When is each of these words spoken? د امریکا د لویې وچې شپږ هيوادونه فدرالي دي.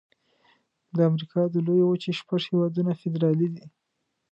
د 0.95 0.97
امریکا 1.09 1.41
د 1.49 1.55
لویې 1.65 1.85
وچې 1.87 2.11
شپږ 2.19 2.41
هيوادونه 2.51 2.91
فدرالي 3.01 3.47
دي. 3.55 3.65